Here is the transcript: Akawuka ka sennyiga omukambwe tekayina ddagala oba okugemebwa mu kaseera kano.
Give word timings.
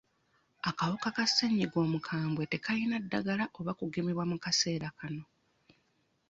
Akawuka 0.69 1.07
ka 1.15 1.25
sennyiga 1.27 1.77
omukambwe 1.85 2.43
tekayina 2.51 2.95
ddagala 3.03 3.45
oba 3.59 3.71
okugemebwa 3.75 4.23
mu 4.31 4.37
kaseera 4.43 4.89
kano. 4.99 5.23